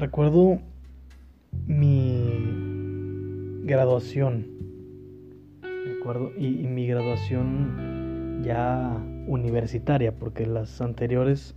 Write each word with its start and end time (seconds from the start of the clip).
recuerdo 0.00 0.58
mi 1.66 3.60
graduación. 3.64 4.46
Recuerdo, 5.62 6.32
y, 6.36 6.48
mi 6.66 6.86
graduación 6.86 8.42
ya 8.42 8.96
universitaria, 9.26 10.12
porque 10.12 10.46
las 10.46 10.80
anteriores 10.80 11.54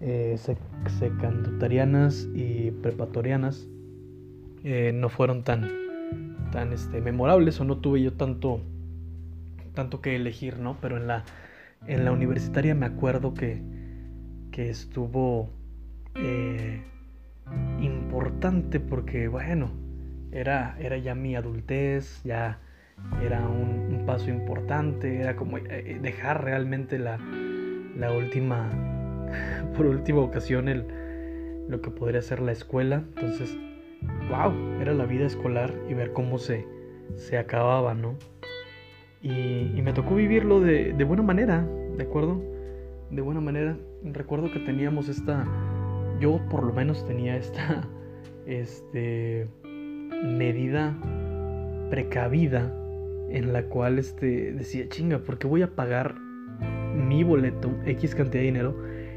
eh, 0.00 0.36
secundarianas 0.98 2.26
y 2.34 2.70
preparatorianas 2.70 3.68
eh, 4.64 4.92
no 4.94 5.10
fueron 5.10 5.44
tan, 5.44 5.68
tan 6.50 6.72
este, 6.72 7.02
memorables 7.02 7.60
o 7.60 7.64
no 7.64 7.76
tuve 7.78 8.02
yo 8.02 8.14
tanto, 8.14 8.60
tanto 9.74 10.00
que 10.00 10.16
elegir, 10.16 10.58
¿no? 10.58 10.78
Pero 10.80 10.96
en 10.96 11.06
la, 11.06 11.24
en 11.86 12.06
la 12.06 12.12
universitaria 12.12 12.74
me 12.74 12.86
acuerdo 12.86 13.34
que, 13.34 13.60
que 14.50 14.70
estuvo 14.70 15.50
eh, 16.14 16.82
importante 17.80 18.80
porque, 18.80 19.28
bueno, 19.28 19.70
era, 20.32 20.76
era 20.80 20.98
ya 20.98 21.14
mi 21.14 21.36
adultez, 21.36 22.22
ya 22.24 22.58
era 23.24 23.46
un, 23.46 24.04
paso 24.06 24.28
importante, 24.28 25.20
era 25.20 25.34
como 25.34 25.56
eh, 25.56 25.98
dejar 26.02 26.44
realmente 26.44 26.98
la, 26.98 27.18
la 27.96 28.12
última, 28.12 28.68
por 29.76 29.86
última 29.86 30.20
ocasión, 30.20 30.66
lo 31.68 31.80
que 31.80 31.90
podría 31.90 32.20
ser 32.20 32.40
la 32.40 32.52
escuela. 32.52 33.02
Entonces, 33.14 33.56
wow, 34.28 34.52
era 34.80 34.92
la 34.92 35.06
vida 35.06 35.24
escolar 35.24 35.72
y 35.88 35.94
ver 35.94 36.12
cómo 36.12 36.38
se, 36.38 36.66
se 37.16 37.38
acababa, 37.38 37.94
¿no? 37.94 38.16
Y, 39.22 39.72
y 39.74 39.82
me 39.82 39.94
tocó 39.94 40.14
vivirlo 40.16 40.60
de, 40.60 40.92
de, 40.92 41.04
buena 41.04 41.22
manera, 41.22 41.66
¿de 41.96 42.04
acuerdo? 42.04 42.42
De 43.10 43.22
buena 43.22 43.40
manera. 43.40 43.78
Recuerdo 44.02 44.52
que 44.52 44.60
teníamos 44.60 45.08
esta, 45.08 45.46
yo 46.20 46.40
por 46.50 46.64
lo 46.64 46.72
menos 46.72 47.04
tenía 47.06 47.36
esta, 47.36 47.88
este, 48.46 49.48
medida 50.24 50.96
precavida 51.90 52.72
en 53.30 53.52
la 53.52 53.64
cual 53.64 53.98
este, 53.98 54.52
decía, 54.52 54.88
chinga, 54.88 55.18
¿por 55.18 55.38
qué 55.38 55.46
voy 55.46 55.62
a 55.62 55.74
pagar 55.74 56.14
mi 56.94 57.24
boleto, 57.24 57.70
X 57.84 58.14
cantidad 58.14 58.42
de 58.42 58.46
dinero? 58.46 58.76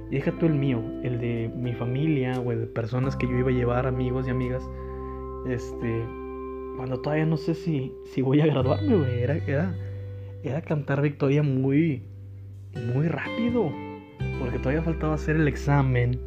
Y 0.10 0.16
deja 0.16 0.32
tú 0.40 0.46
el 0.46 0.54
mío, 0.54 0.82
el 1.04 1.20
de 1.20 1.52
mi 1.56 1.74
familia 1.74 2.40
o 2.40 2.50
de 2.50 2.66
personas 2.68 3.16
que 3.16 3.28
yo 3.28 3.38
iba 3.38 3.50
a 3.50 3.54
llevar, 3.54 3.88
amigos 3.88 4.28
y 4.28 4.32
amigas. 4.32 4.64
Este, 5.48 6.04
cuando 6.78 7.02
todavía 7.02 7.26
no 7.26 7.38
sé 7.38 7.54
si, 7.54 7.94
si 8.06 8.22
voy 8.22 8.42
a 8.42 8.46
graduarme. 8.46 9.22
Era, 9.22 9.36
era, 9.36 9.76
era 10.44 10.62
cantar 10.62 11.02
victoria 11.02 11.44
muy, 11.44 12.04
muy 12.94 13.08
rápido. 13.08 13.72
Porque 14.40 14.60
todavía 14.60 14.82
faltaba 14.82 15.16
hacer 15.16 15.36
el 15.36 15.48
examen. 15.48 16.20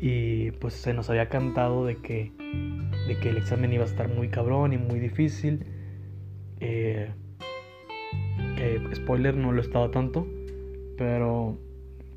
Y 0.00 0.52
pues 0.52 0.74
se 0.74 0.94
nos 0.94 1.10
había 1.10 1.28
cantado 1.28 1.84
de 1.84 1.96
que, 1.96 2.32
de 3.06 3.18
que 3.20 3.28
el 3.28 3.36
examen 3.36 3.72
iba 3.72 3.84
a 3.84 3.86
estar 3.86 4.08
muy 4.08 4.28
cabrón 4.28 4.72
y 4.72 4.78
muy 4.78 4.98
difícil. 4.98 5.66
Eh, 6.60 7.10
que 8.56 8.94
spoiler 8.94 9.36
no 9.36 9.52
lo 9.52 9.60
estaba 9.60 9.90
tanto. 9.90 10.26
Pero 10.96 11.58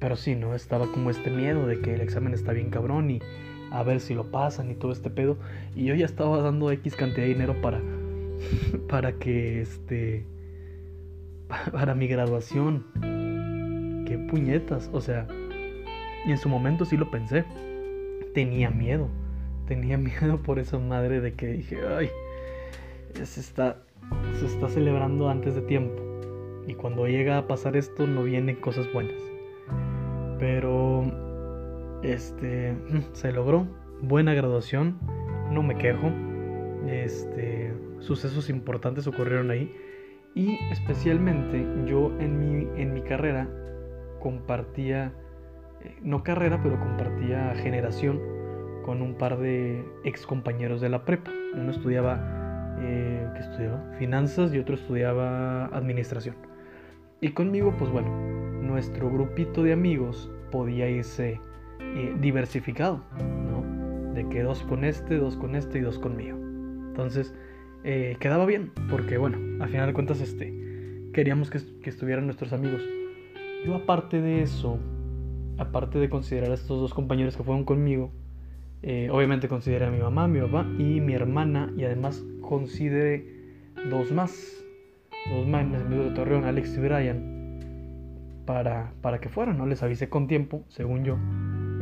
pero 0.04 0.18
sí, 0.18 0.36
¿no? 0.36 0.54
Estaba 0.54 0.92
como 0.92 1.12
este 1.12 1.30
miedo 1.30 1.66
de 1.66 1.80
que 1.80 1.94
el 1.94 2.02
examen 2.02 2.34
está 2.34 2.52
bien 2.52 2.70
cabrón 2.70 3.10
y 3.10 3.22
a 3.72 3.84
ver 3.84 4.02
si 4.02 4.14
lo 4.14 4.32
pasan 4.32 4.70
y 4.70 4.76
todo 4.76 4.92
este 4.92 5.10
pedo. 5.10 5.38
Y 5.76 5.86
yo 5.86 5.96
ya 5.96 6.06
estaba 6.06 6.42
dando 6.42 6.70
X 6.72 6.98
cantidad 6.98 7.22
de 7.22 7.30
dinero 7.30 7.56
para, 7.62 7.82
para 8.90 9.14
que 9.14 9.62
este, 9.62 10.26
para 11.72 11.96
mi 11.96 12.08
graduación. 12.08 12.86
Qué 14.06 14.18
puñetas, 14.30 14.90
o 14.92 15.00
sea, 15.00 15.26
y 16.28 16.32
en 16.32 16.38
su 16.38 16.50
momento 16.50 16.84
sí 16.84 16.98
lo 16.98 17.10
pensé. 17.10 17.46
Tenía 18.34 18.70
miedo, 18.70 19.10
tenía 19.68 19.98
miedo 20.00 20.42
por 20.42 20.60
esa 20.60 20.80
madre 20.80 21.22
de 21.22 21.34
que 21.34 21.48
dije, 21.48 21.78
ay, 21.88 22.10
se 23.14 23.40
está, 23.40 23.84
se 24.40 24.46
está 24.46 24.70
celebrando 24.70 25.30
antes 25.30 25.56
de 25.56 25.62
tiempo. 25.62 26.02
Y 26.68 26.76
cuando 26.76 27.08
llega 27.08 27.38
a 27.38 27.48
pasar 27.48 27.76
esto 27.76 28.08
no 28.08 28.24
vienen 28.24 28.56
cosas 28.56 28.92
buenas. 28.94 29.22
Pero 30.40 31.04
este 32.04 32.76
se 33.14 33.32
logró. 33.32 33.68
Buena 34.02 34.34
graduación. 34.34 34.98
No 35.52 35.64
me 35.64 35.78
quejo. 35.78 36.12
Este 36.88 37.74
sucesos 38.00 38.50
importantes 38.50 39.08
ocurrieron 39.08 39.52
ahí. 39.52 39.74
Y 40.36 40.56
especialmente 40.72 41.66
yo 41.86 42.12
en 42.20 42.40
mi, 42.40 42.82
en 42.82 42.94
mi 42.94 43.02
carrera 43.02 43.48
compartía, 44.20 45.14
no 46.02 46.24
carrera, 46.24 46.60
pero 46.62 46.80
compartía 46.80 47.54
generación 47.56 48.20
con 48.84 49.02
un 49.02 49.16
par 49.16 49.40
de 49.40 49.84
ex 50.04 50.26
compañeros 50.26 50.82
de 50.82 50.90
la 50.90 51.06
prepa. 51.06 51.32
Uno 51.56 51.72
estudiaba, 51.72 52.78
eh, 52.82 53.28
¿qué 53.34 53.40
estudiaba? 53.40 53.84
Finanzas 53.98 54.54
y 54.54 54.60
otro 54.60 54.76
estudiaba 54.76 55.66
administración. 55.68 56.36
Y 57.22 57.30
conmigo, 57.30 57.74
pues 57.78 57.90
bueno, 57.90 58.10
nuestro 58.62 59.10
grupito 59.10 59.64
de 59.64 59.74
amigos 59.74 60.30
podía 60.52 60.90
irse 60.90 61.40
eh, 61.80 62.16
diversificado, 62.20 63.04
¿no? 63.18 64.14
De 64.14 64.28
que 64.30 64.44
dos 64.44 64.62
con 64.64 64.84
este, 64.84 65.18
dos 65.18 65.38
con 65.38 65.56
este 65.56 65.80
y 65.80 65.82
dos 65.82 66.00
conmigo. 66.00 66.38
Entonces, 66.90 67.34
eh, 67.84 68.18
quedaba 68.20 68.46
bien, 68.46 68.72
porque 68.90 69.18
bueno, 69.18 69.38
al 69.64 69.70
final 69.70 69.88
de 69.88 69.94
cuentas, 69.94 70.22
este, 70.22 70.54
queríamos 71.14 71.50
que, 71.50 71.60
que, 71.82 71.90
estuvieran 71.90 72.26
nuestros 72.26 72.54
amigos. 72.54 72.82
Yo 73.66 73.76
aparte 73.76 74.22
de 74.22 74.42
eso, 74.42 74.80
aparte 75.58 76.00
de 76.00 76.10
considerar 76.10 76.52
a 76.52 76.54
estos 76.56 76.80
dos 76.80 76.94
compañeros 76.94 77.38
que 77.38 77.44
fueron 77.44 77.64
conmigo, 77.64 78.12
eh, 78.82 79.10
obviamente 79.12 79.48
consideré 79.48 79.86
a 79.86 79.92
mi 79.92 80.00
mamá, 80.00 80.28
mi 80.28 80.40
papá 80.42 80.66
y 80.78 81.00
mi 81.00 81.14
hermana, 81.14 81.72
y 81.78 81.86
además 81.86 82.24
consideré 82.42 83.26
dos 83.90 84.12
más, 84.12 84.64
dos 85.30 85.48
más, 85.48 85.64
amigos 85.74 86.10
de 86.10 86.12
Torreón, 86.12 86.44
Alex 86.44 86.76
y 86.76 86.80
Brian, 86.80 88.44
para, 88.46 88.94
para 89.02 89.20
que 89.20 89.30
fueran, 89.30 89.58
¿no? 89.58 89.66
Les 89.66 89.82
avisé 89.84 90.10
con 90.10 90.28
tiempo, 90.28 90.66
según 90.68 91.06
yo, 91.06 91.18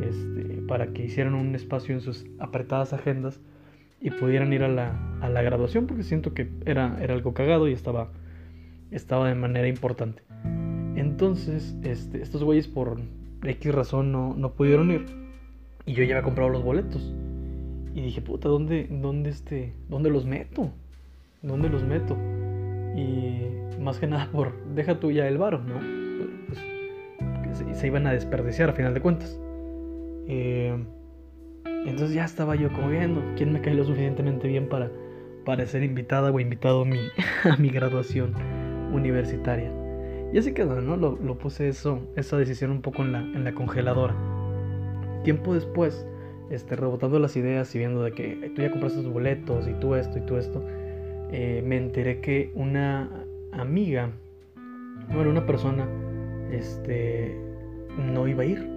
este, 0.00 0.62
para 0.68 0.92
que 0.92 1.04
hicieran 1.04 1.34
un 1.34 1.54
espacio 1.54 1.94
en 1.94 2.00
sus 2.00 2.24
apretadas 2.38 2.92
agendas 2.92 3.40
y 4.00 4.10
pudieran 4.10 4.52
ir 4.52 4.62
a 4.62 4.68
la, 4.68 4.96
a 5.20 5.28
la 5.28 5.42
graduación, 5.42 5.86
porque 5.86 6.02
siento 6.02 6.34
que 6.34 6.50
era, 6.66 6.98
era 7.00 7.14
algo 7.14 7.34
cagado 7.34 7.68
y 7.68 7.72
estaba, 7.72 8.12
estaba 8.90 9.28
de 9.28 9.34
manera 9.34 9.66
importante. 9.68 10.22
Entonces, 10.94 11.76
este, 11.82 12.22
estos 12.22 12.44
güeyes 12.44 12.68
por 12.68 13.00
X 13.44 13.74
razón 13.74 14.12
no, 14.12 14.34
no 14.36 14.52
pudieron 14.52 14.90
ir 14.90 15.06
y 15.84 15.94
yo 15.94 16.04
ya 16.04 16.14
había 16.14 16.22
comprado 16.22 16.50
los 16.50 16.62
boletos. 16.62 17.12
Y 17.94 18.00
dije, 18.00 18.22
puta, 18.22 18.48
¿dónde, 18.48 18.86
dónde, 18.90 19.30
este, 19.30 19.74
¿dónde 19.88 20.10
los 20.10 20.24
meto? 20.24 20.70
¿Dónde 21.42 21.68
los 21.68 21.82
meto? 21.82 22.16
Y 22.96 23.80
más 23.80 23.98
que 23.98 24.06
nada 24.06 24.30
por, 24.30 24.52
deja 24.74 24.98
tú 24.98 25.10
ya 25.10 25.28
el 25.28 25.38
varo, 25.38 25.60
¿no? 25.60 25.80
se, 27.54 27.74
se, 27.74 27.86
iban 27.86 28.06
a 28.06 28.12
desperdiciar 28.12 28.70
a 28.70 28.72
final 28.72 28.94
de 28.94 29.00
cuentas. 29.00 29.38
Eh, 30.28 30.74
entonces 31.84 32.14
ya 32.14 32.24
estaba 32.24 32.54
yo 32.54 32.72
como 32.72 32.88
viendo 32.88 33.20
quién 33.36 33.52
me 33.52 33.60
cae 33.60 33.74
lo 33.74 33.84
suficientemente 33.84 34.48
bien 34.48 34.68
para, 34.68 34.90
para 35.44 35.66
ser 35.66 35.82
invitada 35.82 36.30
o 36.30 36.40
invitado 36.40 36.82
a 36.82 36.84
mi, 36.84 36.98
a 37.44 37.56
mi 37.56 37.68
graduación 37.68 38.34
universitaria. 38.92 39.81
Y 40.32 40.38
así 40.38 40.54
quedó, 40.54 40.80
¿no? 40.80 40.96
Lo, 40.96 41.38
puse 41.38 41.68
esa 41.68 42.36
decisión 42.38 42.70
un 42.70 42.80
poco 42.80 43.02
en 43.02 43.44
la, 43.44 43.54
congeladora. 43.54 44.14
Tiempo 45.24 45.52
después, 45.52 46.06
este, 46.50 46.74
rebotando 46.74 47.18
las 47.18 47.36
ideas 47.36 47.74
y 47.74 47.78
viendo 47.78 48.02
de 48.02 48.12
que 48.12 48.50
tú 48.54 48.62
ya 48.62 48.70
compraste 48.70 49.02
tus 49.02 49.12
boletos 49.12 49.68
y 49.68 49.74
tú 49.74 49.94
esto 49.94 50.18
y 50.18 50.22
tú 50.22 50.38
esto, 50.38 50.64
eh, 51.30 51.62
me 51.66 51.76
enteré 51.76 52.20
que 52.20 52.50
una 52.54 53.10
amiga, 53.52 54.10
bueno, 55.12 55.30
una 55.30 55.44
persona 55.44 55.86
este, 56.50 57.36
no 57.98 58.26
iba 58.26 58.42
a 58.42 58.46
ir. 58.46 58.70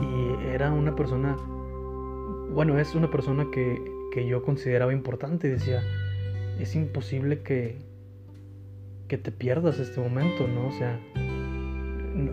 Y 0.00 0.48
era 0.48 0.72
una 0.72 0.96
persona, 0.96 1.36
bueno, 2.50 2.80
es 2.80 2.96
una 2.96 3.10
persona 3.12 3.46
que, 3.52 3.80
que 4.12 4.26
yo 4.26 4.42
consideraba 4.42 4.92
importante 4.92 5.48
decía, 5.48 5.84
es 6.58 6.74
imposible 6.74 7.42
que, 7.42 7.76
que 9.12 9.18
te 9.18 9.30
pierdas 9.30 9.78
este 9.78 10.00
momento, 10.00 10.48
¿no? 10.48 10.68
O 10.68 10.72
sea, 10.72 10.98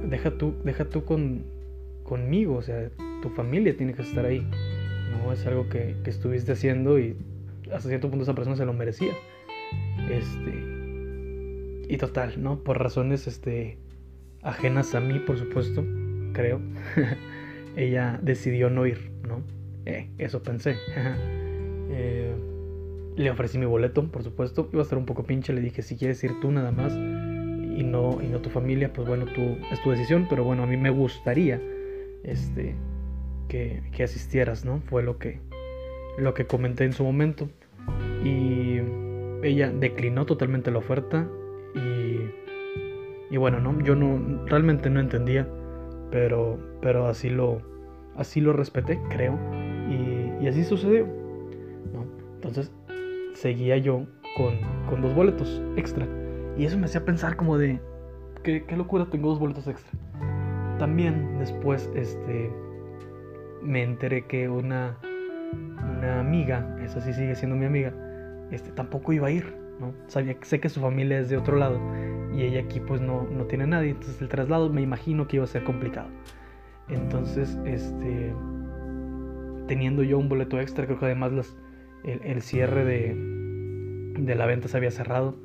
deja 0.07 0.31
tú, 0.37 0.55
deja 0.63 0.85
tú 0.85 1.03
con, 1.03 1.43
conmigo, 2.03 2.55
o 2.55 2.61
sea, 2.61 2.89
tu 3.21 3.27
familia 3.31 3.75
tiene 3.75 3.93
que 3.93 4.01
estar 4.01 4.23
ahí, 4.23 4.47
¿no? 5.11 5.33
Es 5.33 5.45
algo 5.45 5.67
que, 5.67 5.97
que 6.05 6.09
estuviste 6.09 6.53
haciendo 6.53 6.97
y 6.97 7.17
hasta 7.73 7.89
cierto 7.89 8.09
punto 8.09 8.23
esa 8.23 8.33
persona 8.33 8.55
se 8.55 8.63
lo 8.63 8.71
merecía. 8.71 9.11
Este, 10.09 11.85
y 11.89 11.97
total, 11.97 12.41
¿no? 12.41 12.63
Por 12.63 12.79
razones 12.79 13.27
este, 13.27 13.77
ajenas 14.41 14.95
a 14.95 15.01
mí, 15.01 15.19
por 15.19 15.37
supuesto, 15.37 15.83
creo. 16.31 16.61
ella 17.75 18.21
decidió 18.23 18.69
no 18.69 18.87
ir, 18.87 19.11
¿no? 19.27 19.41
Eh, 19.85 20.11
eso 20.17 20.41
pensé. 20.43 20.77
eh, 20.95 22.33
le 23.23 23.31
ofrecí 23.31 23.57
mi 23.57 23.65
boleto, 23.65 24.09
por 24.11 24.23
supuesto. 24.23 24.69
Iba 24.71 24.81
a 24.81 24.83
estar 24.83 24.97
un 24.97 25.05
poco 25.05 25.23
pinche. 25.23 25.53
Le 25.53 25.61
dije, 25.61 25.81
si 25.81 25.97
quieres 25.97 26.23
ir 26.23 26.39
tú 26.39 26.51
nada 26.51 26.71
más 26.71 26.93
y 26.93 27.83
no, 27.83 28.21
y 28.21 28.27
no 28.27 28.39
tu 28.39 28.49
familia, 28.49 28.93
pues 28.93 29.07
bueno, 29.07 29.25
tú, 29.25 29.57
es 29.71 29.81
tu 29.83 29.91
decisión. 29.91 30.27
Pero 30.29 30.43
bueno, 30.43 30.63
a 30.63 30.65
mí 30.65 30.77
me 30.77 30.89
gustaría 30.89 31.61
este, 32.23 32.75
que, 33.47 33.83
que 33.91 34.03
asistieras, 34.03 34.63
¿no? 34.63 34.81
Fue 34.85 35.03
lo 35.03 35.17
que, 35.17 35.41
lo 36.17 36.33
que 36.33 36.45
comenté 36.45 36.85
en 36.85 36.93
su 36.93 37.03
momento. 37.03 37.49
Y 38.23 38.79
ella 39.43 39.69
declinó 39.69 40.25
totalmente 40.25 40.71
la 40.71 40.79
oferta 40.79 41.27
y, 41.75 43.33
y 43.33 43.37
bueno, 43.37 43.59
¿no? 43.59 43.81
Yo 43.83 43.95
no, 43.95 44.45
realmente 44.45 44.89
no 44.89 44.99
entendía, 44.99 45.47
pero, 46.11 46.59
pero 46.81 47.07
así, 47.07 47.29
lo, 47.29 47.61
así 48.15 48.41
lo 48.41 48.53
respeté, 48.53 48.99
creo, 49.09 49.37
y, 49.89 50.47
así 50.47 50.63
sucedió. 50.63 51.05
Entonces 52.35 52.71
seguía 53.33 53.77
yo 53.77 54.05
con, 54.35 54.55
con, 54.89 55.01
dos 55.01 55.13
boletos 55.13 55.61
extra 55.75 56.07
y 56.57 56.65
eso 56.65 56.77
me 56.77 56.85
hacía 56.85 57.05
pensar 57.05 57.35
como 57.35 57.57
de, 57.57 57.79
¿qué, 58.43 58.63
qué 58.65 58.75
locura 58.75 59.05
tengo 59.05 59.29
dos 59.29 59.39
boletos 59.39 59.67
extra? 59.67 59.97
También 60.77 61.37
después, 61.39 61.89
este, 61.95 62.51
me 63.61 63.83
enteré 63.83 64.25
que 64.25 64.49
una, 64.49 64.97
una 65.97 66.19
amiga, 66.19 66.77
esa 66.83 67.01
sí 67.01 67.13
sigue 67.13 67.35
siendo 67.35 67.55
mi 67.55 67.65
amiga, 67.65 67.93
este, 68.51 68.71
tampoco 68.71 69.13
iba 69.13 69.27
a 69.27 69.31
ir, 69.31 69.55
¿no? 69.79 69.93
Sabía, 70.07 70.35
sé 70.41 70.59
que 70.59 70.69
su 70.69 70.81
familia 70.81 71.19
es 71.19 71.29
de 71.29 71.37
otro 71.37 71.57
lado 71.57 71.79
y 72.33 72.43
ella 72.43 72.61
aquí 72.61 72.79
pues 72.79 73.01
no, 73.01 73.23
no 73.23 73.45
tiene 73.45 73.67
nadie, 73.67 73.91
entonces 73.91 74.21
el 74.21 74.29
traslado 74.29 74.69
me 74.69 74.81
imagino 74.81 75.27
que 75.27 75.37
iba 75.37 75.45
a 75.45 75.47
ser 75.47 75.63
complicado. 75.63 76.09
Entonces, 76.87 77.57
este, 77.65 78.33
teniendo 79.67 80.03
yo 80.03 80.17
un 80.17 80.29
boleto 80.29 80.59
extra, 80.59 80.85
creo 80.85 80.99
que 80.99 81.05
además 81.05 81.31
las, 81.31 81.57
el, 82.03 82.41
cierre 82.41 82.85
de, 82.85 83.15
de, 84.17 84.35
la 84.35 84.45
venta 84.45 84.67
se 84.67 84.77
había 84.77 84.91
cerrado, 84.91 85.37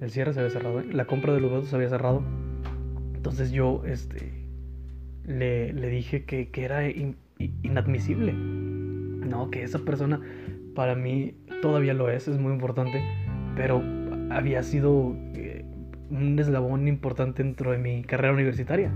el 0.00 0.10
cierre 0.10 0.32
se 0.32 0.40
había 0.40 0.50
cerrado, 0.50 0.80
¿eh? 0.80 0.86
la 0.92 1.06
compra 1.06 1.32
de 1.32 1.40
los 1.40 1.50
boletos 1.50 1.70
se 1.70 1.76
había 1.76 1.88
cerrado, 1.88 2.22
entonces 3.14 3.50
yo, 3.50 3.82
este, 3.86 4.32
le, 5.24 5.72
le 5.72 5.88
dije 5.88 6.24
que, 6.24 6.50
que 6.50 6.64
era 6.64 6.82
inadmisible, 7.62 8.32
no, 8.32 9.50
que 9.50 9.62
esa 9.62 9.80
persona 9.80 10.20
para 10.74 10.94
mí 10.94 11.34
todavía 11.62 11.94
lo 11.94 12.10
es, 12.10 12.28
es 12.28 12.38
muy 12.38 12.52
importante, 12.52 13.02
pero 13.56 13.82
había 14.30 14.62
sido 14.62 15.16
eh, 15.34 15.64
un 16.10 16.38
eslabón 16.38 16.86
importante 16.86 17.42
dentro 17.42 17.72
de 17.72 17.78
mi 17.78 18.02
carrera 18.04 18.34
universitaria. 18.34 18.92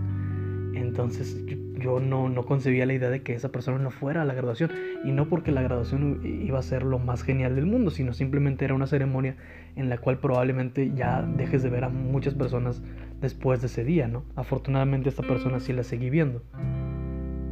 Entonces 0.75 1.45
yo, 1.79 2.01
no, 2.01 2.29
no, 2.29 2.45
concebía 2.45 2.87
la 2.87 2.93
idea 2.93 3.11
de 3.11 3.23
que 3.23 3.35
esa 3.35 3.51
persona 3.51 3.79
no 3.79 3.91
fuera 3.91 4.23
a 4.23 4.25
la 4.25 4.35
graduación. 4.35 4.71
Y 5.05 5.13
no 5.13 5.29
porque 5.29 5.53
la 5.53 5.63
graduación 5.63 6.21
iba 6.25 6.59
a 6.59 6.63
ser 6.63 6.83
lo 6.83 6.99
más 6.99 7.23
genial 7.23 7.57
del 7.57 7.67
mundo, 7.67 7.91
sino 7.91 8.13
simplemente 8.13 8.65
era 8.65 8.75
una 8.75 8.87
ceremonia 8.87 9.37
en 9.77 9.89
la 9.89 9.99
cual 9.99 10.19
probablemente 10.19 10.93
ya 10.95 11.23
dejes 11.23 11.63
de 11.63 11.71
ver 11.71 11.85
a 11.85 11.89
muchas 11.89 12.35
personas 12.35 12.83
después 13.21 13.61
de 13.61 13.67
ese 13.67 13.85
día, 13.85 14.09
¿no? 14.09 14.25
Afortunadamente 14.37 15.09
esta 15.09 15.23
persona 15.23 15.61
sí 15.61 15.73
la 15.73 15.83
seguí 15.83 16.11
viendo. 16.11 16.43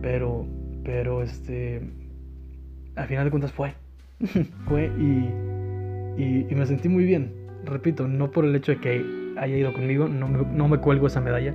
Pero, 0.02 0.46
pero 0.84 1.22
este, 1.22 1.82
al 2.96 3.06
final 3.06 3.24
de 3.24 3.30
cuentas 3.30 3.52
fue. 3.52 3.74
fue 4.68 4.90
y, 4.98 6.50
y, 6.50 6.54
me 6.54 6.66
sentí 6.66 6.88
muy 6.88 7.04
bien. 7.04 7.32
Repito, 7.64 8.06
no 8.06 8.30
por 8.30 8.44
el 8.44 8.54
hecho 8.54 8.72
de 8.72 8.78
que 8.78 9.04
haya 9.36 9.56
ido 9.56 9.72
conmigo, 9.72 10.08
no 10.08 10.28
no 10.28 10.68
me 10.68 10.78
cuelgo 10.78 11.06
esa 11.06 11.20
medalla, 11.20 11.54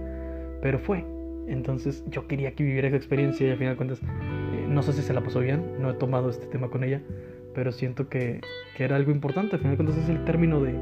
pero 0.62 0.80
fue. 0.80 1.13
Entonces 1.48 2.04
yo 2.08 2.28
quería 2.28 2.54
que 2.54 2.64
viviera 2.64 2.88
esa 2.88 2.98
experiencia 2.98 3.48
y 3.48 3.52
al 3.52 3.58
final 3.58 3.74
de 3.74 3.78
cuentas, 3.78 4.02
eh, 4.02 4.66
no 4.68 4.82
sé 4.82 4.94
si 4.94 5.02
se 5.02 5.14
la 5.14 5.22
pasó 5.22 5.40
bien, 5.40 5.82
no 5.82 5.92
he 5.92 5.94
tomado 5.94 6.30
este 6.30 6.46
tema 6.48 6.70
con 6.70 6.84
ella, 6.84 7.02
pero 7.54 7.72
siento 7.72 8.10
que, 8.10 8.42
que 8.78 8.84
era 8.84 8.96
algo 8.96 9.12
importante. 9.12 9.56
Al 9.56 9.60
final 9.60 9.78
de 9.78 9.84
cuentas 9.84 10.04
es 10.04 10.10
el 10.10 10.24
término 10.26 10.62
de, 10.62 10.74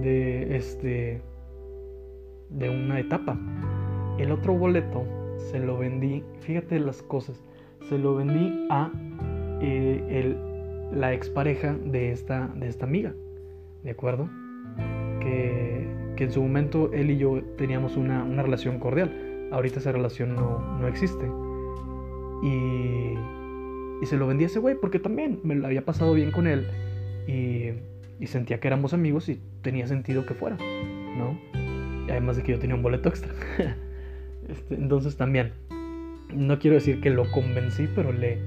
de, 0.00 0.56
este, 0.56 1.20
de 2.50 2.70
una 2.70 3.00
etapa. 3.00 3.38
El 4.18 4.32
otro 4.32 4.54
boleto 4.54 5.04
se 5.50 5.58
lo 5.58 5.78
vendí, 5.78 6.22
fíjate 6.40 6.78
las 6.78 7.02
cosas, 7.02 7.42
se 7.88 7.98
lo 7.98 8.14
vendí 8.16 8.66
a 8.70 8.90
eh, 9.62 10.04
el 10.08 10.50
la 10.92 11.12
expareja 11.12 11.74
de 11.74 12.12
esta, 12.12 12.48
de 12.56 12.68
esta 12.68 12.84
amiga, 12.84 13.14
¿de 13.82 13.90
acuerdo? 13.90 14.28
Que, 15.20 15.86
que, 16.16 16.24
en 16.24 16.32
su 16.32 16.42
momento 16.42 16.90
él 16.92 17.10
y 17.10 17.18
yo 17.18 17.42
teníamos 17.56 17.96
una, 17.96 18.24
una 18.24 18.42
relación 18.42 18.78
cordial. 18.78 19.12
Ahorita 19.50 19.80
esa 19.80 19.92
relación 19.92 20.34
no, 20.34 20.58
no 20.78 20.88
existe. 20.88 21.26
Y, 22.42 23.14
y, 24.02 24.06
se 24.06 24.16
lo 24.16 24.26
vendí 24.26 24.44
a 24.44 24.46
ese 24.46 24.58
güey 24.58 24.74
porque 24.74 24.98
también 24.98 25.40
me 25.42 25.54
lo 25.54 25.66
había 25.66 25.84
pasado 25.84 26.14
bien 26.14 26.30
con 26.30 26.46
él 26.46 26.66
y, 27.26 27.72
y 28.18 28.26
sentía 28.26 28.60
que 28.60 28.68
éramos 28.68 28.94
amigos 28.94 29.28
y 29.28 29.40
tenía 29.62 29.86
sentido 29.86 30.24
que 30.24 30.34
fuera, 30.34 30.56
¿no? 30.56 31.38
Y 32.06 32.10
además 32.10 32.36
de 32.36 32.42
que 32.42 32.52
yo 32.52 32.58
tenía 32.58 32.76
un 32.76 32.82
boleto 32.82 33.08
extra. 33.10 33.32
este, 34.48 34.74
entonces 34.74 35.16
también, 35.16 35.52
no 36.32 36.58
quiero 36.58 36.76
decir 36.76 37.00
que 37.00 37.10
lo 37.10 37.30
convencí, 37.30 37.88
pero 37.94 38.12
le, 38.12 38.38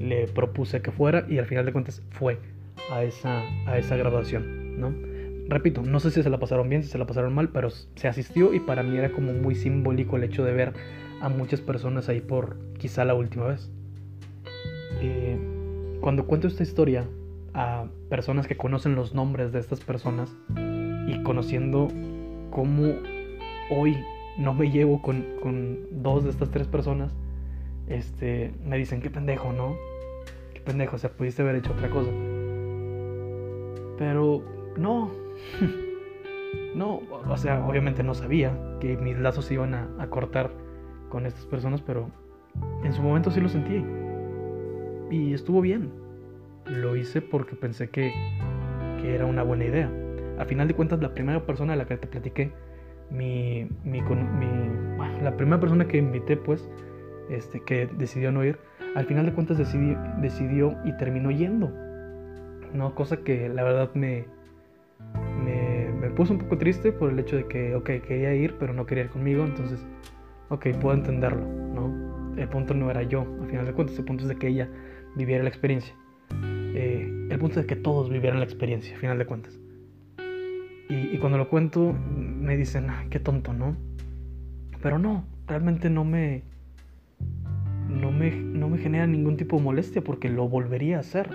le 0.00 0.26
propuse 0.26 0.82
que 0.82 0.90
fuera 0.90 1.24
y 1.28 1.38
al 1.38 1.46
final 1.46 1.66
de 1.66 1.72
cuentas 1.72 2.02
fue 2.10 2.38
a 2.90 3.04
esa, 3.04 3.42
a 3.66 3.78
esa 3.78 3.96
graduación, 3.96 4.80
¿no? 4.80 4.92
Repito, 5.48 5.82
no 5.82 6.00
sé 6.00 6.10
si 6.10 6.22
se 6.22 6.30
la 6.30 6.38
pasaron 6.38 6.68
bien, 6.68 6.82
si 6.82 6.88
se 6.88 6.98
la 6.98 7.06
pasaron 7.06 7.32
mal, 7.34 7.50
pero 7.50 7.70
se 7.70 8.08
asistió 8.08 8.52
y 8.52 8.60
para 8.60 8.82
mí 8.82 8.96
era 8.96 9.12
como 9.12 9.32
muy 9.32 9.54
simbólico 9.54 10.16
el 10.16 10.24
hecho 10.24 10.44
de 10.44 10.52
ver 10.52 10.72
a 11.20 11.28
muchas 11.28 11.60
personas 11.60 12.08
ahí 12.08 12.20
por 12.20 12.56
quizá 12.78 13.04
la 13.04 13.14
última 13.14 13.46
vez. 13.46 13.70
Eh, 15.00 15.38
cuando 16.00 16.26
cuento 16.26 16.48
esta 16.48 16.62
historia 16.62 17.06
a 17.54 17.86
personas 18.10 18.46
que 18.46 18.56
conocen 18.56 18.96
los 18.96 19.14
nombres 19.14 19.52
de 19.52 19.60
estas 19.60 19.80
personas 19.80 20.34
y 21.06 21.22
conociendo 21.22 21.88
cómo 22.50 22.94
hoy 23.70 23.96
no 24.38 24.52
me 24.52 24.70
llevo 24.70 25.00
con, 25.00 25.24
con 25.40 25.78
dos 26.02 26.24
de 26.24 26.30
estas 26.30 26.50
tres 26.50 26.66
personas, 26.66 27.14
este, 27.86 28.52
me 28.64 28.76
dicen, 28.76 29.00
qué 29.00 29.10
pendejo, 29.10 29.52
¿no? 29.52 29.76
Qué 30.54 30.60
pendejo, 30.60 30.96
o 30.96 30.98
sea, 30.98 31.10
pudiste 31.10 31.42
haber 31.42 31.56
hecho 31.56 31.72
otra 31.72 31.88
cosa. 31.88 32.10
Pero 33.98 34.42
no, 34.76 35.10
no, 36.74 37.02
o 37.28 37.36
sea, 37.36 37.64
obviamente 37.66 38.02
no 38.02 38.14
sabía 38.14 38.52
que 38.80 38.96
mis 38.96 39.18
lazos 39.18 39.46
se 39.46 39.54
iban 39.54 39.74
a, 39.74 40.06
cortar 40.08 40.50
con 41.08 41.26
estas 41.26 41.46
personas, 41.46 41.82
pero 41.82 42.10
en 42.84 42.92
su 42.92 43.02
momento 43.02 43.30
sí 43.30 43.40
lo 43.40 43.48
sentí. 43.48 43.84
Y 45.10 45.34
estuvo 45.34 45.60
bien. 45.60 45.90
Lo 46.66 46.96
hice 46.96 47.22
porque 47.22 47.54
pensé 47.54 47.90
que, 47.90 48.12
que 49.00 49.14
era 49.14 49.24
una 49.26 49.42
buena 49.42 49.64
idea. 49.64 49.90
A 50.38 50.44
final 50.44 50.68
de 50.68 50.74
cuentas, 50.74 51.00
la 51.00 51.14
primera 51.14 51.46
persona 51.46 51.74
a 51.74 51.76
la 51.76 51.86
que 51.86 51.96
te 51.96 52.08
platiqué, 52.08 52.52
mi, 53.10 53.68
mi, 53.84 54.02
mi, 54.02 55.22
la 55.22 55.36
primera 55.36 55.60
persona 55.60 55.86
que 55.86 55.98
invité, 55.98 56.36
pues, 56.36 56.68
este, 57.30 57.60
que 57.60 57.86
decidió 57.86 58.32
no 58.32 58.44
ir, 58.44 58.58
al 58.94 59.06
final 59.06 59.26
de 59.26 59.32
cuentas 59.32 59.58
decidió, 59.58 59.98
decidió 60.20 60.76
y 60.84 60.96
terminó 60.96 61.30
yendo. 61.30 61.70
¿no? 62.72 62.94
Cosa 62.94 63.18
que 63.18 63.48
la 63.48 63.62
verdad 63.62 63.90
me, 63.94 64.26
puso 66.16 66.32
un 66.32 66.40
poco 66.40 66.58
triste 66.58 66.90
por 66.90 67.12
el 67.12 67.18
hecho 67.20 67.36
de 67.36 67.46
que, 67.46 67.74
ok, 67.76 67.90
quería 68.06 68.34
ir, 68.34 68.56
pero 68.58 68.72
no 68.72 68.86
quería 68.86 69.04
ir 69.04 69.10
conmigo, 69.10 69.44
entonces, 69.44 69.86
ok, 70.48 70.68
puedo 70.80 70.96
entenderlo, 70.96 71.46
¿no? 71.46 72.34
El 72.36 72.48
punto 72.48 72.74
no 72.74 72.90
era 72.90 73.02
yo, 73.02 73.20
al 73.40 73.48
final 73.48 73.66
de 73.66 73.72
cuentas, 73.72 73.98
el 73.98 74.04
punto 74.04 74.24
es 74.24 74.28
de 74.28 74.36
que 74.36 74.48
ella 74.48 74.68
viviera 75.14 75.44
la 75.44 75.48
experiencia. 75.48 75.94
Eh, 76.74 77.28
el 77.30 77.38
punto 77.38 77.60
es 77.60 77.66
de 77.66 77.74
que 77.74 77.76
todos 77.76 78.10
vivieran 78.10 78.40
la 78.40 78.44
experiencia, 78.44 78.94
al 78.94 79.00
final 79.00 79.18
de 79.18 79.26
cuentas. 79.26 79.58
Y, 80.88 80.94
y 80.94 81.18
cuando 81.18 81.38
lo 81.38 81.48
cuento, 81.48 81.92
me 81.92 82.56
dicen, 82.56 82.90
ah, 82.90 83.04
qué 83.10 83.20
tonto, 83.20 83.52
¿no? 83.52 83.76
Pero 84.82 84.98
no, 84.98 85.24
realmente 85.46 85.88
no 85.90 86.04
me, 86.04 86.42
no 87.88 88.10
me, 88.10 88.30
no 88.30 88.68
me 88.68 88.78
genera 88.78 89.06
ningún 89.06 89.36
tipo 89.36 89.56
de 89.56 89.62
molestia 89.62 90.02
porque 90.02 90.28
lo 90.28 90.48
volvería 90.48 90.98
a 90.98 91.00
hacer. 91.00 91.30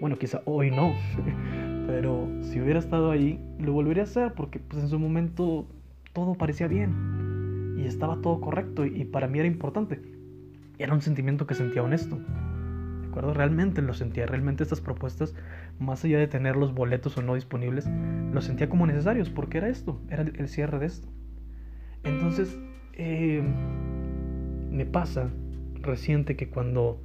Bueno, 0.00 0.18
quizá 0.18 0.42
hoy 0.46 0.70
no, 0.70 0.94
pero 1.92 2.26
si 2.40 2.58
hubiera 2.58 2.78
estado 2.78 3.10
ahí, 3.10 3.38
lo 3.58 3.74
volvería 3.74 4.04
a 4.04 4.06
hacer 4.06 4.32
porque 4.32 4.58
pues, 4.58 4.82
en 4.82 4.88
su 4.88 4.98
momento 4.98 5.66
todo 6.14 6.36
parecía 6.36 6.66
bien 6.66 7.74
y 7.76 7.84
estaba 7.84 8.16
todo 8.22 8.40
correcto 8.40 8.86
y, 8.86 9.04
para 9.04 9.28
mí 9.28 9.40
era 9.40 9.46
importante. 9.46 10.00
Era 10.78 10.94
un 10.94 11.02
sentimiento 11.02 11.46
que 11.46 11.54
sentía 11.54 11.82
honesto. 11.82 12.16
¿De 12.16 13.08
acuerdo? 13.08 13.34
Realmente 13.34 13.82
lo 13.82 13.92
sentía, 13.92 14.24
realmente 14.24 14.62
estas 14.62 14.80
propuestas, 14.80 15.34
más 15.78 16.02
allá 16.02 16.18
de 16.18 16.28
tener 16.28 16.56
los 16.56 16.72
boletos 16.72 17.18
o 17.18 17.22
no 17.22 17.34
disponibles, 17.34 17.86
lo 18.32 18.40
sentía 18.40 18.70
como 18.70 18.86
necesarios 18.86 19.28
porque 19.28 19.58
era 19.58 19.68
esto, 19.68 20.00
era 20.08 20.22
el 20.22 20.48
cierre 20.48 20.78
de 20.78 20.86
esto. 20.86 21.08
Entonces, 22.04 22.58
eh, 22.94 23.42
me 24.70 24.86
pasa 24.86 25.28
reciente 25.82 26.36
que 26.36 26.48
cuando 26.48 27.02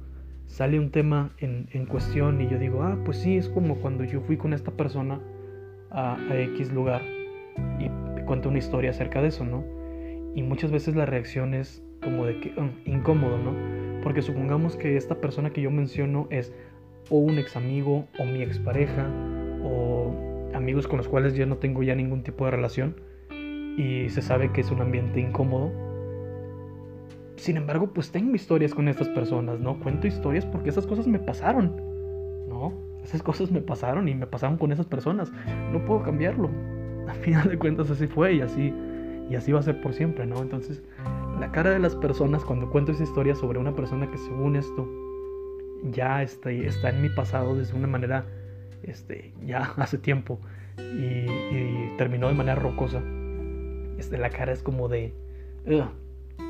sale 0.48 0.80
un 0.80 0.90
tema 0.90 1.30
en, 1.38 1.68
en, 1.72 1.86
cuestión 1.86 2.40
y 2.40 2.48
yo 2.48 2.58
digo, 2.58 2.82
ah, 2.82 2.98
pues 3.04 3.18
sí, 3.18 3.36
es 3.36 3.48
como 3.48 3.76
cuando 3.76 4.02
yo 4.02 4.20
fui 4.22 4.36
con 4.36 4.52
esta 4.52 4.72
persona 4.72 5.20
a, 5.90 6.16
a 6.16 6.40
X 6.40 6.72
lugar 6.72 7.02
y 7.78 7.88
cuento 8.24 8.48
una 8.48 8.58
historia 8.58 8.90
acerca 8.90 9.22
de 9.22 9.28
eso, 9.28 9.44
¿no? 9.44 9.64
Y 10.34 10.42
muchas 10.42 10.70
veces 10.70 10.96
la 10.96 11.06
reacción 11.06 11.54
es 11.54 11.82
como 12.02 12.26
de 12.26 12.40
que 12.40 12.50
mm, 12.50 12.70
incómodo, 12.86 13.38
¿no? 13.38 13.52
Porque 14.02 14.22
supongamos 14.22 14.76
que 14.76 14.96
esta 14.96 15.20
persona 15.20 15.50
que 15.50 15.60
yo 15.60 15.70
menciono 15.70 16.26
es 16.30 16.52
o 17.10 17.18
un 17.18 17.38
ex 17.38 17.56
amigo 17.56 18.06
o 18.18 18.24
mi 18.24 18.42
expareja 18.42 19.06
o 19.62 20.14
amigos 20.54 20.88
con 20.88 20.96
los 20.96 21.08
cuales 21.08 21.34
yo 21.34 21.46
no 21.46 21.56
tengo 21.58 21.82
ya 21.82 21.94
ningún 21.94 22.22
tipo 22.22 22.44
de 22.46 22.50
relación 22.52 22.96
y 23.76 24.08
se 24.08 24.22
sabe 24.22 24.50
que 24.52 24.62
es 24.62 24.70
un 24.70 24.80
ambiente 24.80 25.20
incómodo 25.20 25.87
sin 27.38 27.56
embargo, 27.56 27.92
pues 27.92 28.10
tengo 28.10 28.34
historias 28.34 28.74
con 28.74 28.88
estas 28.88 29.08
personas, 29.08 29.60
¿no? 29.60 29.78
Cuento 29.80 30.06
historias 30.06 30.44
porque 30.44 30.70
esas 30.70 30.86
cosas 30.86 31.06
me 31.06 31.18
pasaron, 31.18 31.76
¿no? 32.48 32.72
Esas 33.02 33.22
cosas 33.22 33.50
me 33.50 33.60
pasaron 33.60 34.08
y 34.08 34.14
me 34.14 34.26
pasaron 34.26 34.58
con 34.58 34.72
esas 34.72 34.86
personas. 34.86 35.32
No 35.72 35.84
puedo 35.84 36.02
cambiarlo. 36.02 36.50
A 37.08 37.14
final 37.14 37.48
de 37.48 37.58
cuentas 37.58 37.90
así 37.90 38.06
fue 38.06 38.34
y 38.34 38.40
así, 38.42 38.74
y 39.30 39.34
así 39.34 39.52
va 39.52 39.60
a 39.60 39.62
ser 39.62 39.80
por 39.80 39.94
siempre, 39.94 40.26
¿no? 40.26 40.42
Entonces, 40.42 40.82
la 41.40 41.50
cara 41.52 41.70
de 41.70 41.78
las 41.78 41.96
personas 41.96 42.44
cuando 42.44 42.70
cuento 42.70 42.92
esa 42.92 43.04
historia 43.04 43.34
sobre 43.34 43.58
una 43.58 43.74
persona 43.74 44.10
que 44.10 44.18
según 44.18 44.56
esto 44.56 44.86
ya 45.84 46.22
está, 46.22 46.50
está 46.50 46.90
en 46.90 47.02
mi 47.02 47.08
pasado 47.08 47.56
desde 47.56 47.76
una 47.76 47.86
manera, 47.86 48.26
este, 48.82 49.32
ya 49.44 49.72
hace 49.76 49.98
tiempo 49.98 50.38
y, 50.76 51.96
terminó 51.96 52.28
de 52.28 52.34
manera 52.34 52.56
rocosa, 52.56 53.02
este, 53.98 54.18
la 54.18 54.30
cara 54.30 54.52
es 54.52 54.62
como 54.62 54.88
de 54.88 55.12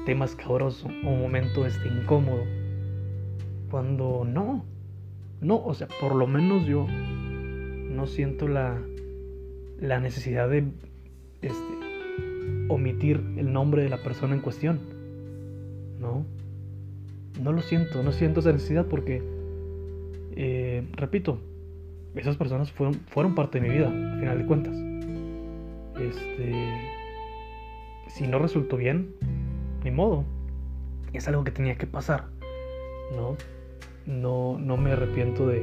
tema 0.08 0.24
escabroso 0.24 0.88
o 1.04 1.10
un 1.10 1.20
momento 1.20 1.66
este, 1.66 1.86
incómodo. 1.86 2.42
Cuando 3.70 4.24
no, 4.24 4.64
no, 5.42 5.62
o 5.62 5.74
sea, 5.74 5.86
por 6.00 6.14
lo 6.14 6.26
menos 6.26 6.64
yo 6.64 6.86
no 6.88 8.06
siento 8.06 8.48
la, 8.48 8.80
la 9.78 10.00
necesidad 10.00 10.48
de 10.48 10.64
este, 11.42 11.74
omitir 12.70 13.22
el 13.36 13.52
nombre 13.52 13.82
de 13.82 13.90
la 13.90 13.98
persona 13.98 14.34
en 14.34 14.40
cuestión. 14.40 14.80
No, 16.00 16.24
no 17.42 17.52
lo 17.52 17.60
siento, 17.60 18.02
no 18.02 18.10
siento 18.12 18.40
esa 18.40 18.52
necesidad 18.52 18.86
porque, 18.86 19.22
eh, 20.36 20.88
repito, 20.92 21.38
esas 22.14 22.38
personas 22.38 22.72
fueron, 22.72 22.94
fueron 23.08 23.34
parte 23.34 23.60
de 23.60 23.68
mi 23.68 23.74
vida, 23.74 23.88
al 23.88 24.20
final 24.20 24.38
de 24.38 24.46
cuentas. 24.46 24.74
Este, 26.00 26.54
si 28.06 28.26
no 28.26 28.38
resultó 28.38 28.78
bien, 28.78 29.12
ni 29.84 29.90
modo. 29.90 30.24
Es 31.12 31.26
algo 31.28 31.44
que 31.44 31.50
tenía 31.50 31.76
que 31.76 31.86
pasar, 31.86 32.26
¿no? 33.16 33.36
No, 34.06 34.58
no 34.58 34.76
me 34.76 34.92
arrepiento 34.92 35.46
de, 35.46 35.60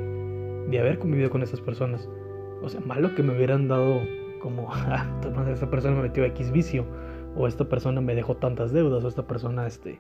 de 0.70 0.80
haber 0.80 1.00
convivido 1.00 1.30
con 1.30 1.44
esas 1.44 1.62
personas. 1.62 2.10
O 2.62 2.70
sea, 2.70 2.82
malo 2.82 3.14
que 3.16 3.24
me 3.24 3.36
hubieran 3.36 3.68
dado 3.68 4.02
como, 4.42 4.70
ah, 4.72 5.06
esta 5.52 5.70
persona 5.70 5.96
me 5.96 6.04
metió 6.04 6.24
X 6.26 6.52
vicio, 6.52 6.86
o 7.36 7.48
esta 7.48 7.68
persona 7.68 8.02
me 8.02 8.16
dejó 8.16 8.36
tantas 8.38 8.72
deudas, 8.72 9.04
o 9.04 9.08
esta 9.08 9.28
persona 9.28 9.68
este, 9.68 10.00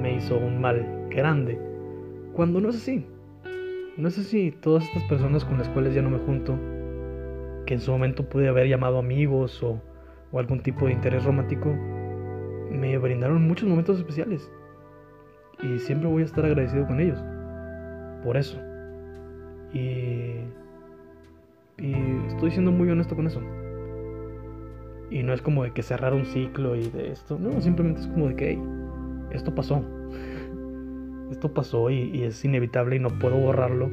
me 0.00 0.14
hizo 0.14 0.36
un 0.36 0.60
mal 0.60 1.08
grande. 1.10 1.58
Cuando 2.32 2.60
no 2.60 2.70
es 2.70 2.76
así. 2.76 3.06
No 3.96 4.08
es 4.08 4.18
así. 4.18 4.50
Todas 4.50 4.84
estas 4.84 5.04
personas 5.04 5.44
con 5.44 5.58
las 5.58 5.68
cuales 5.68 5.94
ya 5.94 6.02
no 6.02 6.10
me 6.10 6.18
junto, 6.18 6.58
que 7.66 7.74
en 7.74 7.80
su 7.80 7.92
momento 7.92 8.28
pude 8.28 8.48
haber 8.48 8.68
llamado 8.68 8.98
amigos 8.98 9.62
o, 9.62 9.80
o 10.32 10.38
algún 10.38 10.60
tipo 10.60 10.86
de 10.86 10.92
interés 10.92 11.24
romántico, 11.24 11.74
me 12.70 12.96
brindaron 12.98 13.46
muchos 13.46 13.68
momentos 13.68 13.98
especiales. 13.98 14.50
Y 15.62 15.78
siempre 15.78 16.08
voy 16.08 16.22
a 16.22 16.26
estar 16.26 16.44
agradecido 16.44 16.86
con 16.86 17.00
ellos. 17.00 17.22
Por 18.22 18.36
eso. 18.36 18.58
Y, 19.72 20.40
y 21.78 21.94
estoy 22.28 22.50
siendo 22.50 22.70
muy 22.72 22.90
honesto 22.90 23.16
con 23.16 23.26
eso. 23.26 23.40
Y 25.10 25.22
no 25.22 25.32
es 25.32 25.42
como 25.42 25.64
de 25.64 25.72
que 25.72 25.82
cerrar 25.82 26.14
un 26.14 26.24
ciclo 26.24 26.74
y 26.76 26.88
de 26.88 27.12
esto. 27.12 27.38
No, 27.38 27.60
simplemente 27.60 28.00
es 28.00 28.06
como 28.08 28.28
de 28.28 28.36
que, 28.36 28.58
esto 29.32 29.54
pasó. 29.54 29.84
Esto 31.30 31.52
pasó 31.52 31.90
y, 31.90 32.22
es 32.22 32.44
inevitable 32.44 32.96
y 32.96 32.98
no 33.00 33.08
puedo 33.18 33.36
borrarlo. 33.36 33.88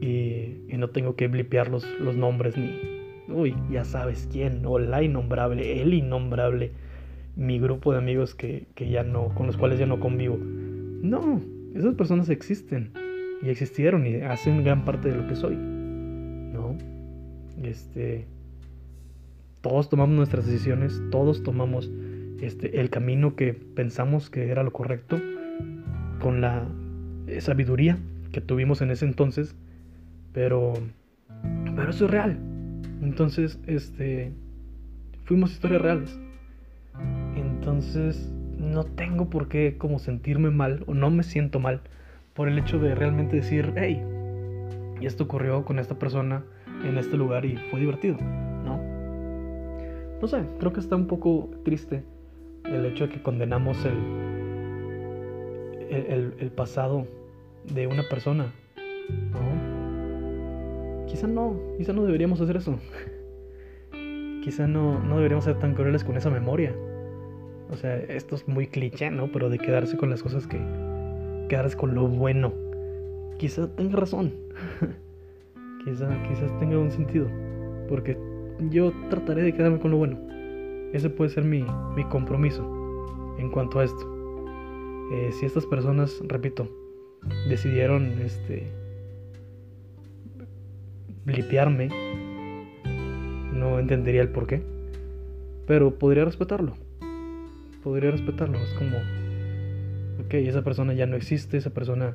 Y, 0.00 0.64
y 0.68 0.76
no 0.76 0.90
tengo 0.90 1.14
que 1.14 1.28
blipear 1.28 1.70
los, 1.70 1.86
los 2.00 2.16
nombres 2.16 2.58
ni, 2.58 3.00
uy, 3.32 3.54
ya 3.70 3.84
sabes 3.84 4.28
quién, 4.30 4.64
o 4.66 4.78
la 4.78 5.02
innombrable, 5.02 5.82
el 5.82 5.94
innombrable 5.94 6.72
mi 7.36 7.58
grupo 7.58 7.92
de 7.92 7.98
amigos 7.98 8.34
que, 8.34 8.66
ya 8.76 9.02
no, 9.02 9.34
con 9.34 9.46
los 9.46 9.56
cuales 9.56 9.78
ya 9.78 9.86
no 9.86 10.00
convivo. 10.00 10.38
No, 10.38 11.40
esas 11.74 11.94
personas 11.94 12.28
existen 12.28 12.92
y 13.42 13.48
existieron 13.48 14.06
y 14.06 14.16
hacen 14.16 14.62
gran 14.64 14.84
parte 14.84 15.10
de 15.10 15.16
lo 15.16 15.26
que 15.26 15.36
soy. 15.36 15.56
¿No? 15.56 16.76
Este 17.62 18.26
todos 19.60 19.90
tomamos 19.90 20.16
nuestras 20.16 20.46
decisiones, 20.46 21.02
todos 21.10 21.42
tomamos 21.42 21.90
este 22.40 22.80
el 22.80 22.88
camino 22.88 23.36
que 23.36 23.52
pensamos 23.52 24.30
que 24.30 24.48
era 24.48 24.62
lo 24.62 24.72
correcto 24.72 25.20
con 26.20 26.40
la 26.40 26.66
sabiduría 27.40 27.98
que 28.32 28.40
tuvimos 28.40 28.80
en 28.80 28.90
ese 28.90 29.04
entonces, 29.04 29.54
pero 30.32 30.74
pero 31.76 31.90
eso 31.90 32.06
es 32.06 32.10
real. 32.10 32.38
Entonces, 33.02 33.58
este 33.66 34.32
fuimos 35.24 35.52
historias 35.52 35.82
reales. 35.82 36.18
Entonces 37.60 38.32
no 38.58 38.84
tengo 38.84 39.28
por 39.28 39.48
qué 39.48 39.76
como 39.76 39.98
sentirme 39.98 40.48
mal 40.48 40.82
o 40.86 40.94
no 40.94 41.10
me 41.10 41.22
siento 41.22 41.60
mal 41.60 41.82
por 42.32 42.48
el 42.48 42.58
hecho 42.58 42.78
de 42.78 42.94
realmente 42.94 43.36
decir, 43.36 43.74
hey, 43.76 44.02
esto 45.02 45.24
ocurrió 45.24 45.66
con 45.66 45.78
esta 45.78 45.98
persona 45.98 46.42
en 46.88 46.96
este 46.96 47.18
lugar 47.18 47.44
y 47.44 47.58
fue 47.70 47.80
divertido, 47.80 48.16
¿no? 48.64 48.80
No 50.22 50.26
sé, 50.26 50.42
creo 50.58 50.72
que 50.72 50.80
está 50.80 50.96
un 50.96 51.06
poco 51.06 51.50
triste 51.62 52.02
el 52.64 52.86
hecho 52.86 53.08
de 53.08 53.12
que 53.12 53.22
condenamos 53.22 53.84
el, 53.84 53.98
el, 56.40 56.50
pasado 56.52 57.06
de 57.74 57.86
una 57.86 58.08
persona, 58.08 58.54
¿no? 59.32 59.40
Quizá 61.06 61.26
no, 61.26 61.60
quizá 61.76 61.92
no 61.92 62.04
deberíamos 62.04 62.40
hacer 62.40 62.56
eso. 62.56 62.78
quizá 64.42 64.66
no, 64.66 64.98
no 64.98 65.16
deberíamos 65.16 65.44
ser 65.44 65.58
tan 65.58 65.74
crueles 65.74 66.04
con 66.04 66.16
esa 66.16 66.30
memoria. 66.30 66.74
O 67.70 67.76
sea, 67.76 67.96
esto 67.96 68.34
es 68.34 68.48
muy 68.48 68.66
cliché, 68.66 69.10
¿no? 69.10 69.30
Pero 69.30 69.48
de 69.48 69.58
quedarse 69.58 69.96
con 69.96 70.10
las 70.10 70.22
cosas 70.22 70.46
que... 70.46 70.58
Quedarse 71.48 71.76
con 71.76 71.94
lo 71.94 72.08
bueno. 72.08 72.52
Quizá 73.38 73.68
tenga 73.76 73.96
razón. 73.96 74.32
quizá, 75.84 76.08
quizás 76.28 76.58
tenga 76.58 76.78
un 76.78 76.90
sentido. 76.90 77.28
Porque 77.88 78.18
yo 78.70 78.92
trataré 79.08 79.42
de 79.42 79.54
quedarme 79.54 79.78
con 79.78 79.92
lo 79.92 79.98
bueno. 79.98 80.18
Ese 80.92 81.10
puede 81.10 81.30
ser 81.30 81.44
mi, 81.44 81.64
mi 81.94 82.04
compromiso 82.04 83.36
en 83.38 83.50
cuanto 83.50 83.78
a 83.78 83.84
esto. 83.84 84.04
Eh, 85.12 85.30
si 85.32 85.46
estas 85.46 85.64
personas, 85.66 86.20
repito, 86.26 86.68
decidieron 87.48 88.20
este 88.20 88.66
blipearme, 91.24 91.88
no 93.52 93.78
entendería 93.78 94.22
el 94.22 94.30
por 94.30 94.48
qué, 94.48 94.62
pero 95.66 95.96
podría 95.96 96.24
respetarlo 96.24 96.74
podría 97.82 98.10
respetarlo. 98.10 98.58
Es 98.58 98.70
como, 98.74 98.96
ok, 100.24 100.34
esa 100.34 100.62
persona 100.62 100.92
ya 100.94 101.06
no 101.06 101.16
existe, 101.16 101.56
esa 101.56 101.70
persona 101.70 102.14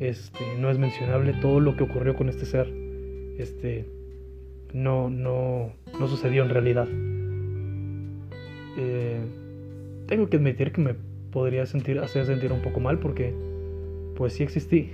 este, 0.00 0.44
no 0.58 0.70
es 0.70 0.78
mencionable, 0.78 1.34
todo 1.34 1.60
lo 1.60 1.76
que 1.76 1.84
ocurrió 1.84 2.16
con 2.16 2.28
este 2.28 2.46
ser 2.46 2.82
este, 3.38 3.86
no, 4.72 5.10
no, 5.10 5.72
no 5.98 6.08
sucedió 6.08 6.42
en 6.42 6.50
realidad. 6.50 6.88
Eh, 8.78 9.20
tengo 10.06 10.28
que 10.28 10.36
admitir 10.36 10.72
que 10.72 10.80
me 10.80 10.94
podría 11.30 11.66
sentir, 11.66 11.98
hacer 11.98 12.26
sentir 12.26 12.52
un 12.52 12.62
poco 12.62 12.80
mal 12.80 12.98
porque 12.98 13.34
pues 14.16 14.34
sí 14.34 14.42
existí. 14.42 14.90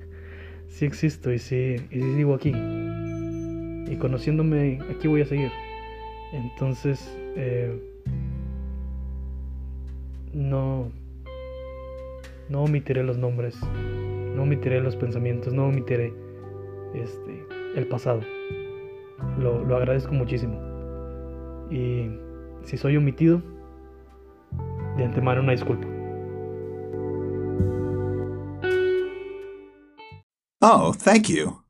sí 0.68 0.84
existo 0.84 1.32
y 1.32 1.38
sí, 1.38 1.76
y 1.90 2.00
sí 2.00 2.14
sigo 2.14 2.34
aquí. 2.34 2.52
Y 3.90 3.96
conociéndome, 3.96 4.78
aquí 4.90 5.08
voy 5.08 5.22
a 5.22 5.26
seguir. 5.26 5.50
Entonces, 6.32 7.14
eh, 7.36 7.78
no, 10.32 10.90
no 12.48 12.62
omitiré 12.62 13.02
los 13.02 13.18
nombres, 13.18 13.58
no 14.34 14.42
omitiré 14.42 14.80
los 14.80 14.96
pensamientos, 14.96 15.52
no 15.52 15.66
omitiré 15.66 16.12
este, 16.94 17.46
el 17.76 17.86
pasado. 17.88 18.20
Lo, 19.38 19.64
lo 19.64 19.76
agradezco 19.76 20.12
muchísimo. 20.12 20.58
Y 21.70 22.10
si 22.64 22.76
soy 22.76 22.96
omitido, 22.96 23.40
de 24.96 25.04
antemano 25.04 25.40
una 25.40 25.52
disculpa. 25.52 25.86
Oh, 30.60 30.92
thank 30.92 31.28
you. 31.28 31.61